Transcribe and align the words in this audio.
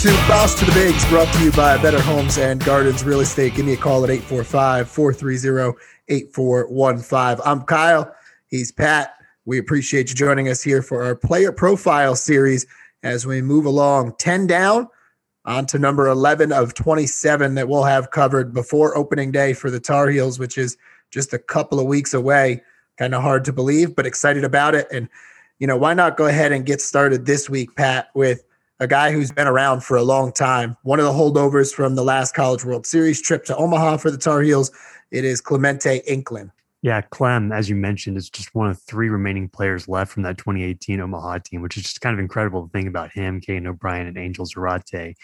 to 0.00 0.10
Boss 0.28 0.56
to 0.56 0.64
the 0.64 0.70
Bigs, 0.74 1.04
brought 1.08 1.32
to 1.34 1.42
you 1.42 1.50
by 1.50 1.76
Better 1.82 2.00
Homes 2.00 2.38
and 2.38 2.64
Gardens 2.64 3.02
Real 3.02 3.18
Estate. 3.18 3.56
Give 3.56 3.66
me 3.66 3.72
a 3.72 3.76
call 3.76 4.04
at 4.04 4.10
845 4.10 4.88
430 4.88 5.76
8415. 6.06 7.42
I'm 7.44 7.62
Kyle. 7.62 8.14
He's 8.46 8.70
Pat. 8.70 9.14
We 9.44 9.58
appreciate 9.58 10.08
you 10.08 10.14
joining 10.14 10.48
us 10.48 10.62
here 10.62 10.82
for 10.82 11.02
our 11.02 11.16
player 11.16 11.50
profile 11.50 12.14
series 12.14 12.64
as 13.02 13.26
we 13.26 13.42
move 13.42 13.66
along 13.66 14.14
10 14.18 14.46
down 14.46 14.86
on 15.44 15.66
to 15.66 15.80
number 15.80 16.06
11 16.06 16.52
of 16.52 16.74
27 16.74 17.56
that 17.56 17.68
we'll 17.68 17.82
have 17.82 18.12
covered 18.12 18.54
before 18.54 18.96
opening 18.96 19.32
day 19.32 19.52
for 19.52 19.68
the 19.68 19.80
Tar 19.80 20.10
Heels, 20.10 20.38
which 20.38 20.58
is 20.58 20.76
just 21.10 21.32
a 21.32 21.40
couple 21.40 21.80
of 21.80 21.86
weeks 21.86 22.14
away. 22.14 22.62
Kind 22.98 23.16
of 23.16 23.22
hard 23.22 23.44
to 23.46 23.52
believe, 23.52 23.96
but 23.96 24.06
excited 24.06 24.44
about 24.44 24.76
it. 24.76 24.86
And, 24.92 25.08
you 25.58 25.66
know, 25.66 25.76
why 25.76 25.92
not 25.92 26.16
go 26.16 26.26
ahead 26.26 26.52
and 26.52 26.64
get 26.64 26.80
started 26.80 27.26
this 27.26 27.50
week, 27.50 27.74
Pat, 27.74 28.10
with 28.14 28.44
a 28.80 28.86
guy 28.86 29.12
who's 29.12 29.32
been 29.32 29.46
around 29.46 29.82
for 29.82 29.96
a 29.96 30.02
long 30.02 30.32
time. 30.32 30.76
One 30.82 31.00
of 31.00 31.04
the 31.04 31.12
holdovers 31.12 31.74
from 31.74 31.94
the 31.96 32.04
last 32.04 32.34
College 32.34 32.64
World 32.64 32.86
Series 32.86 33.20
trip 33.20 33.44
to 33.46 33.56
Omaha 33.56 33.96
for 33.96 34.10
the 34.10 34.18
Tar 34.18 34.42
Heels. 34.42 34.70
It 35.10 35.24
is 35.24 35.40
Clemente 35.40 36.00
Inclan. 36.08 36.50
Yeah, 36.80 37.00
Clem, 37.00 37.50
as 37.50 37.68
you 37.68 37.74
mentioned, 37.74 38.16
is 38.16 38.30
just 38.30 38.54
one 38.54 38.70
of 38.70 38.80
three 38.80 39.08
remaining 39.08 39.48
players 39.48 39.88
left 39.88 40.12
from 40.12 40.22
that 40.22 40.38
2018 40.38 41.00
Omaha 41.00 41.38
team, 41.38 41.60
which 41.60 41.76
is 41.76 41.82
just 41.82 42.00
kind 42.00 42.14
of 42.14 42.20
incredible 42.20 42.62
to 42.62 42.70
think 42.70 42.86
about 42.86 43.10
him, 43.10 43.40
Kane 43.40 43.66
O'Brien, 43.66 44.06
and 44.06 44.16
Angel 44.16 44.46
Zarate. 44.46 45.16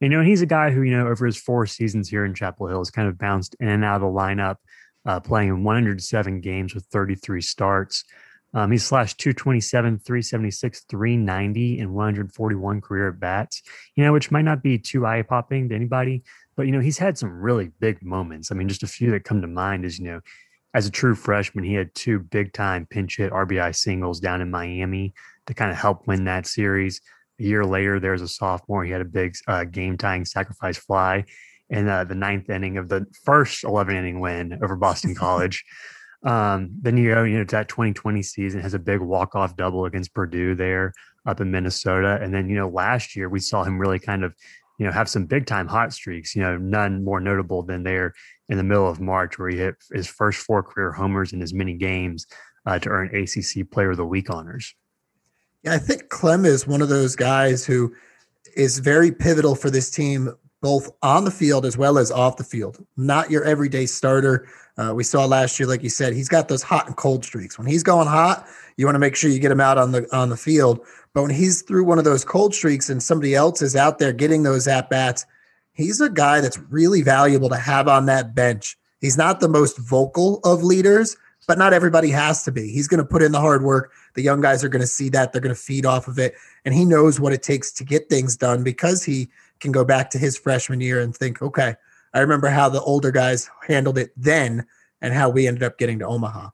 You 0.00 0.08
know, 0.08 0.22
he's 0.22 0.40
a 0.40 0.46
guy 0.46 0.70
who, 0.70 0.82
you 0.82 0.96
know, 0.96 1.06
over 1.06 1.26
his 1.26 1.36
four 1.36 1.66
seasons 1.66 2.08
here 2.08 2.24
in 2.24 2.34
Chapel 2.34 2.68
Hill 2.68 2.78
has 2.78 2.90
kind 2.90 3.06
of 3.06 3.18
bounced 3.18 3.54
in 3.60 3.68
and 3.68 3.84
out 3.84 3.96
of 3.96 4.00
the 4.00 4.06
lineup, 4.06 4.56
uh, 5.04 5.20
playing 5.20 5.50
in 5.50 5.62
107 5.62 6.40
games 6.40 6.74
with 6.74 6.86
33 6.86 7.42
starts. 7.42 8.04
Um, 8.54 8.70
he's 8.70 8.84
slashed 8.84 9.18
227, 9.18 9.98
376, 9.98 10.84
390, 10.88 11.80
and 11.80 11.92
141 11.92 12.80
career 12.80 13.08
at 13.08 13.20
bats, 13.20 13.62
you 13.96 14.04
know, 14.04 14.12
which 14.12 14.30
might 14.30 14.42
not 14.42 14.62
be 14.62 14.78
too 14.78 15.04
eye 15.04 15.22
popping 15.22 15.68
to 15.68 15.74
anybody, 15.74 16.22
but, 16.56 16.66
you 16.66 16.72
know, 16.72 16.80
he's 16.80 16.98
had 16.98 17.18
some 17.18 17.40
really 17.40 17.72
big 17.80 18.02
moments. 18.02 18.52
I 18.52 18.54
mean, 18.54 18.68
just 18.68 18.84
a 18.84 18.88
few 18.88 19.10
that 19.10 19.24
come 19.24 19.40
to 19.42 19.48
mind 19.48 19.84
is, 19.84 19.98
you 19.98 20.04
know, 20.04 20.20
as 20.72 20.86
a 20.86 20.90
true 20.90 21.14
freshman, 21.14 21.64
he 21.64 21.74
had 21.74 21.94
two 21.94 22.18
big 22.18 22.52
time 22.52 22.86
pinch 22.86 23.16
hit 23.16 23.32
RBI 23.32 23.74
singles 23.74 24.20
down 24.20 24.40
in 24.40 24.50
Miami 24.50 25.14
to 25.46 25.54
kind 25.54 25.70
of 25.70 25.76
help 25.76 26.06
win 26.06 26.24
that 26.24 26.46
series. 26.46 27.00
A 27.40 27.44
year 27.44 27.64
later, 27.64 27.98
there's 27.98 28.22
a 28.22 28.28
sophomore. 28.28 28.84
He 28.84 28.90
had 28.90 29.00
a 29.00 29.06
big 29.06 29.36
uh, 29.46 29.64
game 29.64 29.96
tying 29.96 30.24
sacrifice 30.24 30.76
fly 30.76 31.24
in 31.70 31.88
uh, 31.88 32.04
the 32.04 32.14
ninth 32.14 32.50
inning 32.50 32.76
of 32.76 32.88
the 32.88 33.06
first 33.24 33.64
11 33.64 33.96
inning 33.96 34.20
win 34.20 34.58
over 34.62 34.76
Boston 34.76 35.14
College. 35.16 35.64
Um, 36.24 36.70
then 36.80 36.96
you 36.96 37.14
know, 37.14 37.24
you 37.24 37.38
know, 37.38 37.44
that 37.44 37.68
2020 37.68 38.22
season 38.22 38.60
has 38.60 38.74
a 38.74 38.78
big 38.78 39.00
walk 39.00 39.34
off 39.34 39.56
double 39.56 39.84
against 39.84 40.14
Purdue 40.14 40.54
there 40.54 40.92
up 41.26 41.40
in 41.40 41.50
Minnesota. 41.50 42.18
And 42.22 42.32
then, 42.32 42.48
you 42.48 42.56
know, 42.56 42.68
last 42.68 43.14
year 43.14 43.28
we 43.28 43.40
saw 43.40 43.62
him 43.62 43.78
really 43.78 43.98
kind 43.98 44.24
of, 44.24 44.34
you 44.78 44.86
know, 44.86 44.92
have 44.92 45.08
some 45.08 45.26
big 45.26 45.46
time 45.46 45.68
hot 45.68 45.92
streaks, 45.92 46.34
you 46.34 46.42
know, 46.42 46.56
none 46.56 47.04
more 47.04 47.20
notable 47.20 47.62
than 47.62 47.82
there 47.82 48.14
in 48.48 48.56
the 48.56 48.64
middle 48.64 48.88
of 48.88 49.00
March 49.00 49.38
where 49.38 49.50
he 49.50 49.58
hit 49.58 49.76
his 49.92 50.06
first 50.06 50.40
four 50.40 50.62
career 50.62 50.92
homers 50.92 51.32
in 51.32 51.42
as 51.42 51.54
many 51.54 51.74
games 51.74 52.26
uh, 52.66 52.78
to 52.78 52.88
earn 52.88 53.14
ACC 53.14 53.70
Player 53.70 53.90
of 53.90 53.96
the 53.96 54.06
Week 54.06 54.30
honors. 54.30 54.74
Yeah, 55.62 55.74
I 55.74 55.78
think 55.78 56.08
Clem 56.08 56.44
is 56.44 56.66
one 56.66 56.82
of 56.82 56.88
those 56.88 57.16
guys 57.16 57.64
who 57.64 57.94
is 58.56 58.78
very 58.78 59.10
pivotal 59.10 59.54
for 59.54 59.70
this 59.70 59.90
team, 59.90 60.30
both 60.64 60.90
on 61.02 61.26
the 61.26 61.30
field 61.30 61.66
as 61.66 61.76
well 61.76 61.98
as 61.98 62.10
off 62.10 62.38
the 62.38 62.42
field. 62.42 62.82
Not 62.96 63.30
your 63.30 63.44
everyday 63.44 63.84
starter 63.84 64.48
uh, 64.76 64.92
we 64.94 65.04
saw 65.04 65.24
last 65.24 65.60
year, 65.60 65.68
like 65.68 65.82
you 65.82 65.88
said, 65.88 66.12
he's 66.12 66.28
got 66.28 66.48
those 66.48 66.62
hot 66.62 66.86
and 66.86 66.96
cold 66.96 67.24
streaks. 67.24 67.56
When 67.56 67.66
he's 67.66 67.84
going 67.84 68.08
hot, 68.08 68.46
you 68.76 68.86
want 68.86 68.96
to 68.96 69.00
make 69.00 69.14
sure 69.14 69.30
you 69.30 69.38
get 69.38 69.52
him 69.52 69.60
out 69.60 69.78
on 69.78 69.92
the 69.92 70.08
on 70.14 70.30
the 70.30 70.36
field. 70.36 70.80
But 71.12 71.22
when 71.22 71.30
he's 71.30 71.62
through 71.62 71.84
one 71.84 71.98
of 71.98 72.04
those 72.04 72.24
cold 72.24 72.54
streaks 72.54 72.90
and 72.90 73.00
somebody 73.00 73.36
else 73.36 73.62
is 73.62 73.76
out 73.76 74.00
there 74.00 74.12
getting 74.12 74.42
those 74.42 74.66
at 74.66 74.90
bats, 74.90 75.26
he's 75.74 76.00
a 76.00 76.10
guy 76.10 76.40
that's 76.40 76.58
really 76.58 77.02
valuable 77.02 77.48
to 77.50 77.56
have 77.56 77.86
on 77.86 78.06
that 78.06 78.34
bench. 78.34 78.76
He's 79.00 79.16
not 79.16 79.38
the 79.38 79.48
most 79.48 79.78
vocal 79.78 80.40
of 80.42 80.64
leaders, 80.64 81.16
but 81.46 81.58
not 81.58 81.72
everybody 81.72 82.10
has 82.10 82.42
to 82.44 82.52
be. 82.52 82.70
He's 82.70 82.88
going 82.88 82.98
to 82.98 83.04
put 83.04 83.22
in 83.22 83.32
the 83.32 83.40
hard 83.40 83.62
work. 83.62 83.92
The 84.14 84.22
young 84.22 84.40
guys 84.40 84.64
are 84.64 84.68
going 84.68 84.80
to 84.80 84.86
see 84.86 85.08
that. 85.10 85.32
They're 85.32 85.40
going 85.40 85.54
to 85.54 85.60
feed 85.60 85.86
off 85.86 86.08
of 86.08 86.18
it. 86.18 86.34
And 86.64 86.74
he 86.74 86.84
knows 86.84 87.20
what 87.20 87.32
it 87.32 87.42
takes 87.42 87.70
to 87.72 87.84
get 87.84 88.08
things 88.08 88.36
done 88.36 88.62
because 88.62 89.04
he 89.04 89.28
can 89.60 89.72
go 89.72 89.84
back 89.84 90.10
to 90.10 90.18
his 90.18 90.36
freshman 90.36 90.80
year 90.80 91.00
and 91.00 91.14
think, 91.14 91.42
okay, 91.42 91.74
I 92.12 92.20
remember 92.20 92.48
how 92.48 92.68
the 92.68 92.80
older 92.80 93.10
guys 93.10 93.50
handled 93.66 93.98
it 93.98 94.12
then 94.16 94.66
and 95.00 95.12
how 95.12 95.28
we 95.28 95.46
ended 95.46 95.62
up 95.62 95.78
getting 95.78 95.98
to 95.98 96.06
Omaha. 96.06 96.50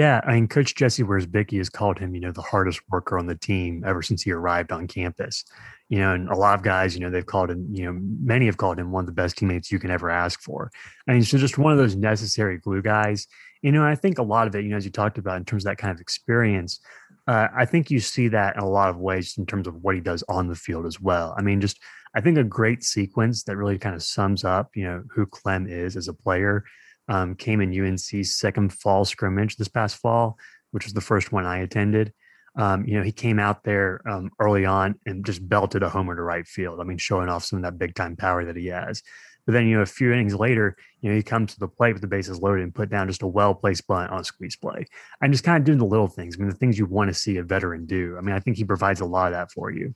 Yeah, 0.00 0.22
I 0.24 0.32
mean, 0.32 0.48
Coach 0.48 0.76
Jesse 0.76 1.02
Wierzbicki 1.02 1.58
has 1.58 1.68
called 1.68 1.98
him, 1.98 2.14
you 2.14 2.22
know, 2.22 2.32
the 2.32 2.40
hardest 2.40 2.80
worker 2.88 3.18
on 3.18 3.26
the 3.26 3.34
team 3.34 3.84
ever 3.86 4.00
since 4.00 4.22
he 4.22 4.32
arrived 4.32 4.72
on 4.72 4.86
campus. 4.86 5.44
You 5.90 5.98
know, 5.98 6.14
and 6.14 6.26
a 6.30 6.34
lot 6.34 6.58
of 6.58 6.64
guys, 6.64 6.94
you 6.94 7.02
know, 7.02 7.10
they've 7.10 7.26
called 7.26 7.50
him, 7.50 7.68
you 7.70 7.84
know, 7.84 8.00
many 8.18 8.46
have 8.46 8.56
called 8.56 8.78
him 8.78 8.92
one 8.92 9.02
of 9.02 9.06
the 9.06 9.12
best 9.12 9.36
teammates 9.36 9.70
you 9.70 9.78
can 9.78 9.90
ever 9.90 10.08
ask 10.08 10.40
for. 10.40 10.70
I 11.06 11.12
mean, 11.12 11.22
so 11.22 11.36
just 11.36 11.58
one 11.58 11.70
of 11.70 11.76
those 11.76 11.96
necessary 11.96 12.56
glue 12.56 12.80
guys. 12.80 13.26
You 13.60 13.72
know, 13.72 13.84
I 13.84 13.94
think 13.94 14.16
a 14.16 14.22
lot 14.22 14.46
of 14.46 14.54
it, 14.54 14.64
you 14.64 14.70
know, 14.70 14.78
as 14.78 14.86
you 14.86 14.90
talked 14.90 15.18
about 15.18 15.36
in 15.36 15.44
terms 15.44 15.66
of 15.66 15.70
that 15.70 15.76
kind 15.76 15.94
of 15.94 16.00
experience, 16.00 16.80
uh, 17.28 17.48
I 17.54 17.66
think 17.66 17.90
you 17.90 18.00
see 18.00 18.28
that 18.28 18.56
in 18.56 18.62
a 18.62 18.70
lot 18.70 18.88
of 18.88 18.96
ways 18.96 19.34
in 19.36 19.44
terms 19.44 19.66
of 19.66 19.84
what 19.84 19.96
he 19.96 20.00
does 20.00 20.24
on 20.30 20.48
the 20.48 20.54
field 20.54 20.86
as 20.86 20.98
well. 20.98 21.34
I 21.36 21.42
mean, 21.42 21.60
just 21.60 21.78
I 22.14 22.22
think 22.22 22.38
a 22.38 22.44
great 22.44 22.84
sequence 22.84 23.42
that 23.42 23.58
really 23.58 23.76
kind 23.76 23.94
of 23.94 24.02
sums 24.02 24.44
up, 24.44 24.70
you 24.74 24.84
know, 24.84 25.02
who 25.14 25.26
Clem 25.26 25.66
is 25.68 25.94
as 25.94 26.08
a 26.08 26.14
player 26.14 26.64
um, 27.10 27.34
came 27.34 27.60
in 27.60 27.78
UNC's 27.78 28.36
second 28.36 28.72
fall 28.72 29.04
scrimmage 29.04 29.56
this 29.56 29.68
past 29.68 29.96
fall, 29.96 30.38
which 30.70 30.84
was 30.84 30.94
the 30.94 31.00
first 31.00 31.32
one 31.32 31.44
I 31.44 31.58
attended. 31.58 32.12
Um, 32.56 32.84
you 32.84 32.96
know, 32.96 33.02
he 33.02 33.12
came 33.12 33.38
out 33.38 33.64
there 33.64 34.00
um, 34.08 34.30
early 34.38 34.64
on 34.64 34.94
and 35.06 35.24
just 35.26 35.46
belted 35.46 35.82
a 35.82 35.88
homer 35.88 36.14
to 36.14 36.22
right 36.22 36.46
field. 36.46 36.80
I 36.80 36.84
mean, 36.84 36.98
showing 36.98 37.28
off 37.28 37.44
some 37.44 37.58
of 37.58 37.64
that 37.64 37.78
big 37.78 37.94
time 37.94 38.16
power 38.16 38.44
that 38.44 38.56
he 38.56 38.68
has. 38.68 39.02
But 39.44 39.52
then, 39.52 39.66
you 39.66 39.76
know, 39.76 39.82
a 39.82 39.86
few 39.86 40.12
innings 40.12 40.34
later, 40.34 40.76
you 41.00 41.10
know, 41.10 41.16
he 41.16 41.22
comes 41.22 41.54
to 41.54 41.60
the 41.60 41.68
plate 41.68 41.94
with 41.94 42.02
the 42.02 42.08
bases 42.08 42.40
loaded 42.40 42.62
and 42.62 42.74
put 42.74 42.90
down 42.90 43.08
just 43.08 43.22
a 43.22 43.26
well 43.26 43.54
placed 43.54 43.86
bunt 43.86 44.10
on 44.12 44.20
a 44.20 44.24
squeeze 44.24 44.54
play. 44.54 44.86
And 45.20 45.32
just 45.32 45.44
kind 45.44 45.58
of 45.58 45.64
doing 45.64 45.78
the 45.78 45.86
little 45.86 46.08
things. 46.08 46.36
I 46.36 46.40
mean, 46.40 46.50
the 46.50 46.56
things 46.56 46.78
you 46.78 46.86
want 46.86 47.08
to 47.08 47.14
see 47.14 47.38
a 47.38 47.42
veteran 47.42 47.86
do. 47.86 48.16
I 48.16 48.20
mean, 48.20 48.36
I 48.36 48.40
think 48.40 48.56
he 48.56 48.64
provides 48.64 49.00
a 49.00 49.04
lot 49.04 49.28
of 49.28 49.32
that 49.32 49.50
for 49.50 49.70
you. 49.70 49.94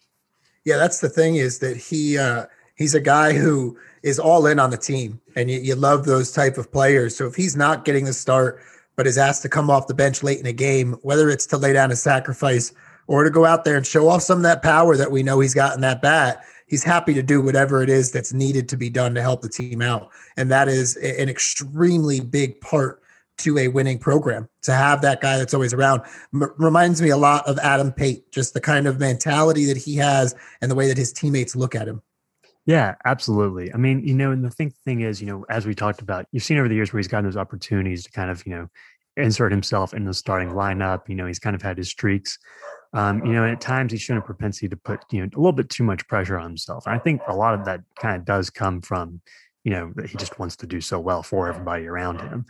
Yeah, 0.64 0.78
that's 0.78 1.00
the 1.00 1.10
thing 1.10 1.36
is 1.36 1.58
that 1.60 1.76
he 1.76 2.18
uh 2.18 2.46
he's 2.74 2.94
a 2.94 3.00
guy 3.00 3.32
who 3.32 3.78
is 4.02 4.18
all 4.18 4.46
in 4.46 4.58
on 4.58 4.70
the 4.70 4.76
team 4.76 5.20
and 5.36 5.50
you, 5.50 5.60
you 5.60 5.74
love 5.74 6.04
those 6.04 6.32
type 6.32 6.58
of 6.58 6.70
players. 6.70 7.16
So 7.16 7.26
if 7.26 7.34
he's 7.34 7.56
not 7.56 7.84
getting 7.84 8.04
the 8.04 8.12
start, 8.12 8.60
but 8.96 9.06
is 9.06 9.18
asked 9.18 9.42
to 9.42 9.48
come 9.48 9.70
off 9.70 9.86
the 9.86 9.94
bench 9.94 10.22
late 10.22 10.38
in 10.38 10.46
a 10.46 10.52
game, 10.52 10.92
whether 11.02 11.28
it's 11.28 11.46
to 11.46 11.56
lay 11.56 11.72
down 11.72 11.90
a 11.90 11.96
sacrifice 11.96 12.72
or 13.06 13.24
to 13.24 13.30
go 13.30 13.44
out 13.44 13.64
there 13.64 13.76
and 13.76 13.86
show 13.86 14.08
off 14.08 14.22
some 14.22 14.38
of 14.38 14.44
that 14.44 14.62
power 14.62 14.96
that 14.96 15.10
we 15.10 15.22
know 15.22 15.40
he's 15.40 15.54
got 15.54 15.74
in 15.74 15.80
that 15.80 16.00
bat, 16.00 16.44
he's 16.66 16.84
happy 16.84 17.12
to 17.14 17.22
do 17.22 17.40
whatever 17.40 17.82
it 17.82 17.90
is 17.90 18.12
that's 18.12 18.32
needed 18.32 18.68
to 18.68 18.76
be 18.76 18.88
done 18.88 19.14
to 19.14 19.22
help 19.22 19.42
the 19.42 19.48
team 19.48 19.82
out. 19.82 20.10
And 20.36 20.50
that 20.50 20.68
is 20.68 20.96
an 20.96 21.28
extremely 21.28 22.20
big 22.20 22.60
part 22.60 23.02
to 23.38 23.58
a 23.58 23.68
winning 23.68 23.98
program 23.98 24.48
to 24.62 24.72
have 24.72 25.02
that 25.02 25.20
guy 25.20 25.36
that's 25.36 25.54
always 25.54 25.74
around 25.74 26.02
M- 26.32 26.54
reminds 26.56 27.02
me 27.02 27.08
a 27.08 27.16
lot 27.16 27.46
of 27.48 27.58
Adam 27.58 27.92
Pate, 27.92 28.30
just 28.30 28.54
the 28.54 28.60
kind 28.60 28.86
of 28.86 29.00
mentality 29.00 29.64
that 29.64 29.76
he 29.76 29.96
has 29.96 30.36
and 30.60 30.70
the 30.70 30.74
way 30.74 30.86
that 30.86 30.96
his 30.96 31.12
teammates 31.12 31.56
look 31.56 31.74
at 31.74 31.88
him. 31.88 32.00
Yeah, 32.66 32.94
absolutely. 33.04 33.72
I 33.74 33.76
mean, 33.76 34.06
you 34.06 34.14
know, 34.14 34.30
and 34.30 34.42
the 34.44 34.50
thing 34.50 34.72
thing 34.84 35.02
is, 35.02 35.20
you 35.20 35.26
know, 35.26 35.44
as 35.50 35.66
we 35.66 35.74
talked 35.74 36.00
about, 36.00 36.26
you've 36.32 36.42
seen 36.42 36.58
over 36.58 36.68
the 36.68 36.74
years 36.74 36.92
where 36.92 36.98
he's 36.98 37.08
gotten 37.08 37.24
those 37.26 37.36
opportunities 37.36 38.04
to 38.04 38.10
kind 38.10 38.30
of, 38.30 38.44
you 38.46 38.54
know, 38.54 38.68
insert 39.16 39.52
himself 39.52 39.92
in 39.92 40.04
the 40.04 40.14
starting 40.14 40.50
lineup. 40.50 41.08
You 41.08 41.14
know, 41.14 41.26
he's 41.26 41.38
kind 41.38 41.54
of 41.54 41.60
had 41.62 41.76
his 41.76 41.90
streaks. 41.90 42.38
Um, 42.94 43.24
you 43.26 43.32
know, 43.32 43.42
and 43.42 43.52
at 43.52 43.60
times 43.60 43.92
he's 43.92 44.00
shown 44.00 44.16
a 44.16 44.22
propensity 44.22 44.68
to 44.68 44.76
put, 44.76 45.00
you 45.10 45.20
know, 45.20 45.26
a 45.34 45.36
little 45.38 45.52
bit 45.52 45.68
too 45.68 45.82
much 45.84 46.06
pressure 46.08 46.38
on 46.38 46.44
himself. 46.46 46.86
And 46.86 46.94
I 46.94 46.98
think 46.98 47.20
a 47.28 47.34
lot 47.34 47.54
of 47.54 47.64
that 47.66 47.80
kind 47.98 48.16
of 48.16 48.24
does 48.24 48.50
come 48.50 48.80
from, 48.80 49.20
you 49.64 49.72
know, 49.72 49.92
that 49.96 50.08
he 50.08 50.16
just 50.16 50.38
wants 50.38 50.56
to 50.56 50.66
do 50.66 50.80
so 50.80 51.00
well 51.00 51.22
for 51.22 51.48
everybody 51.48 51.86
around 51.86 52.20
him. 52.20 52.46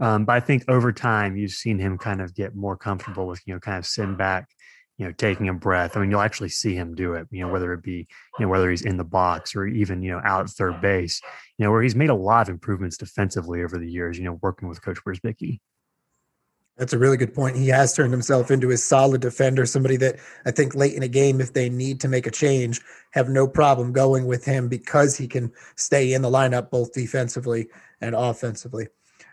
Um, 0.00 0.24
but 0.24 0.34
I 0.34 0.40
think 0.40 0.64
over 0.68 0.92
time 0.92 1.36
you've 1.36 1.52
seen 1.52 1.78
him 1.78 1.96
kind 1.96 2.20
of 2.20 2.34
get 2.34 2.56
more 2.56 2.76
comfortable 2.76 3.26
with, 3.28 3.40
you 3.46 3.54
know, 3.54 3.60
kind 3.60 3.78
of 3.78 3.86
sitting 3.86 4.16
back, 4.16 4.48
you 4.96 5.06
know, 5.06 5.12
taking 5.12 5.48
a 5.48 5.54
breath. 5.54 5.96
I 5.96 6.00
mean, 6.00 6.10
you'll 6.10 6.20
actually 6.20 6.50
see 6.50 6.74
him 6.74 6.94
do 6.94 7.14
it, 7.14 7.26
you 7.30 7.44
know, 7.44 7.52
whether 7.52 7.72
it 7.72 7.82
be, 7.82 8.06
you 8.38 8.46
know, 8.46 8.48
whether 8.48 8.70
he's 8.70 8.82
in 8.82 8.96
the 8.96 9.04
box 9.04 9.56
or 9.56 9.66
even, 9.66 10.02
you 10.02 10.12
know, 10.12 10.20
out 10.24 10.42
at 10.42 10.50
third 10.50 10.80
base, 10.80 11.20
you 11.58 11.64
know, 11.64 11.70
where 11.70 11.82
he's 11.82 11.96
made 11.96 12.10
a 12.10 12.14
lot 12.14 12.48
of 12.48 12.52
improvements 12.52 12.96
defensively 12.96 13.62
over 13.62 13.78
the 13.78 13.90
years, 13.90 14.18
you 14.18 14.24
know, 14.24 14.38
working 14.40 14.68
with 14.68 14.82
Coach 14.82 14.98
Wierzbicki. 15.06 15.60
That's 16.76 16.92
a 16.92 16.98
really 16.98 17.16
good 17.16 17.34
point. 17.34 17.56
He 17.56 17.68
has 17.68 17.94
turned 17.94 18.12
himself 18.12 18.50
into 18.50 18.72
a 18.72 18.76
solid 18.76 19.20
defender, 19.20 19.64
somebody 19.64 19.96
that 19.98 20.16
I 20.44 20.50
think 20.50 20.74
late 20.74 20.94
in 20.94 21.04
a 21.04 21.08
game, 21.08 21.40
if 21.40 21.52
they 21.52 21.68
need 21.68 22.00
to 22.00 22.08
make 22.08 22.26
a 22.26 22.32
change, 22.32 22.80
have 23.12 23.28
no 23.28 23.46
problem 23.46 23.92
going 23.92 24.26
with 24.26 24.44
him 24.44 24.68
because 24.68 25.16
he 25.16 25.28
can 25.28 25.52
stay 25.76 26.14
in 26.14 26.22
the 26.22 26.30
lineup 26.30 26.70
both 26.70 26.92
defensively 26.92 27.68
and 28.00 28.16
offensively. 28.16 28.88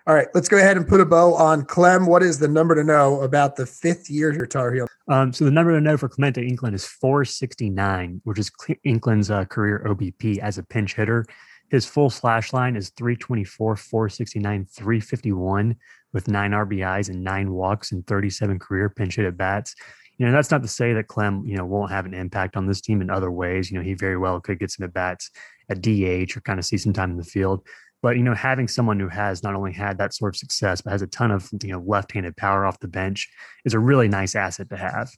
All 0.07 0.15
right, 0.15 0.27
let's 0.33 0.49
go 0.49 0.57
ahead 0.57 0.77
and 0.77 0.87
put 0.87 0.99
a 0.99 1.05
bow 1.05 1.35
on 1.35 1.63
Clem. 1.63 2.07
What 2.07 2.23
is 2.23 2.39
the 2.39 2.47
number 2.47 2.73
to 2.73 2.83
know 2.83 3.21
about 3.21 3.55
the 3.55 3.67
fifth 3.67 4.09
year 4.09 4.33
Tar 4.47 4.73
Heel? 4.73 4.87
Um, 5.07 5.31
so 5.31 5.45
the 5.45 5.51
number 5.51 5.73
to 5.73 5.81
know 5.81 5.95
for 5.95 6.09
Clemente 6.09 6.41
Inclan 6.41 6.73
is 6.73 6.87
469, 6.87 8.19
which 8.23 8.39
is 8.39 8.49
Inclan's 8.83 9.29
uh, 9.29 9.45
career 9.45 9.85
OBP 9.87 10.39
as 10.39 10.57
a 10.57 10.63
pinch 10.63 10.95
hitter. 10.95 11.27
His 11.69 11.85
full 11.85 12.09
slash 12.09 12.51
line 12.51 12.75
is 12.75 12.89
324, 12.89 13.75
469, 13.75 14.65
351 14.65 15.75
with 16.13 16.27
nine 16.27 16.51
RBIs 16.51 17.09
and 17.09 17.23
nine 17.23 17.51
walks 17.51 17.91
and 17.91 18.05
37 18.07 18.57
career 18.57 18.89
pinch 18.89 19.17
hit 19.17 19.25
at 19.25 19.37
bats. 19.37 19.75
you 20.17 20.25
know, 20.25 20.31
that's 20.31 20.49
not 20.49 20.63
to 20.63 20.67
say 20.67 20.93
that 20.93 21.09
Clem, 21.09 21.45
you 21.45 21.55
know, 21.55 21.65
won't 21.65 21.91
have 21.91 22.07
an 22.07 22.15
impact 22.15 22.57
on 22.57 22.65
this 22.65 22.81
team 22.81 23.01
in 23.01 23.11
other 23.11 23.31
ways. 23.31 23.69
You 23.69 23.77
know, 23.77 23.83
he 23.83 23.93
very 23.93 24.17
well 24.17 24.39
could 24.39 24.57
get 24.57 24.71
some 24.71 24.83
at 24.83 24.93
bats 24.93 25.29
at 25.69 25.81
DH 25.81 26.35
or 26.35 26.41
kind 26.41 26.57
of 26.57 26.65
see 26.65 26.77
some 26.77 26.91
time 26.91 27.11
in 27.11 27.17
the 27.17 27.23
field. 27.23 27.63
But 28.01 28.17
you 28.17 28.23
know, 28.23 28.33
having 28.33 28.67
someone 28.67 28.99
who 28.99 29.07
has 29.07 29.43
not 29.43 29.55
only 29.55 29.71
had 29.71 29.97
that 29.99 30.13
sort 30.13 30.33
of 30.33 30.37
success, 30.37 30.81
but 30.81 30.91
has 30.91 31.01
a 31.01 31.07
ton 31.07 31.31
of 31.31 31.49
you 31.61 31.69
know 31.69 31.83
left-handed 31.85 32.35
power 32.37 32.65
off 32.65 32.79
the 32.79 32.87
bench 32.87 33.29
is 33.65 33.73
a 33.73 33.79
really 33.79 34.07
nice 34.07 34.35
asset 34.35 34.69
to 34.69 34.77
have. 34.77 35.11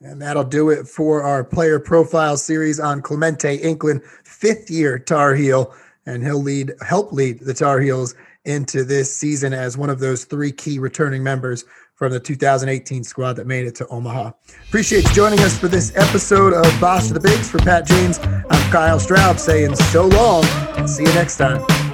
And 0.00 0.22
that'll 0.22 0.44
do 0.44 0.70
it 0.70 0.86
for 0.86 1.22
our 1.22 1.42
player 1.42 1.80
profile 1.80 2.36
series 2.36 2.78
on 2.78 3.02
Clemente 3.02 3.58
Inclan, 3.58 4.02
fifth 4.24 4.70
year 4.70 4.98
Tar 4.98 5.34
Heel, 5.34 5.74
and 6.06 6.22
he'll 6.22 6.42
lead 6.42 6.72
help 6.86 7.12
lead 7.12 7.40
the 7.40 7.54
Tar 7.54 7.80
Heels 7.80 8.14
into 8.44 8.84
this 8.84 9.14
season 9.14 9.52
as 9.52 9.76
one 9.76 9.90
of 9.90 9.98
those 9.98 10.24
three 10.24 10.52
key 10.52 10.78
returning 10.78 11.22
members 11.22 11.64
from 11.94 12.12
the 12.12 12.20
2018 12.20 13.02
squad 13.02 13.32
that 13.34 13.46
made 13.46 13.66
it 13.66 13.74
to 13.74 13.86
Omaha. 13.88 14.30
Appreciate 14.68 15.02
you 15.04 15.14
joining 15.14 15.40
us 15.40 15.58
for 15.58 15.66
this 15.66 15.94
episode 15.96 16.54
of 16.54 16.80
Boss 16.80 17.08
to 17.08 17.14
the 17.14 17.20
Bigs. 17.20 17.50
For 17.50 17.58
Pat 17.58 17.84
James, 17.84 18.18
I'm 18.20 18.70
Kyle 18.70 19.00
Straub 19.00 19.38
saying 19.38 19.74
so 19.74 20.06
long 20.06 20.44
see 20.88 21.02
you 21.02 21.12
next 21.14 21.36
time. 21.36 21.87